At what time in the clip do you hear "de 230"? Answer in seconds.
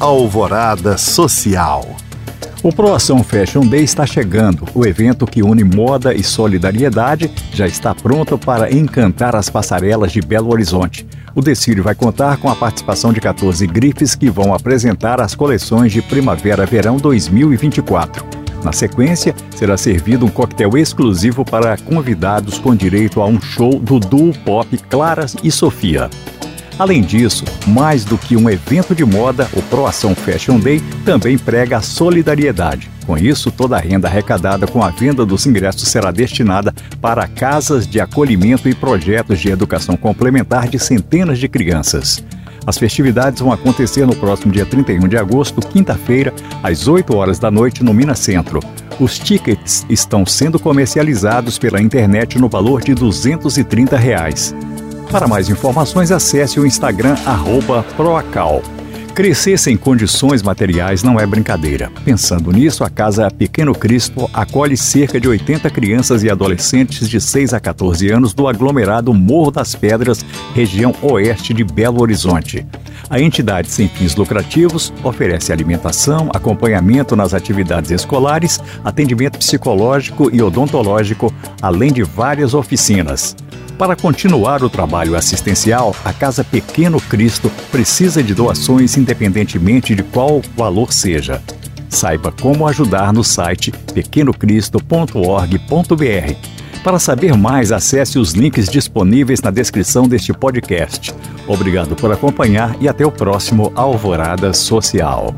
52.82-53.96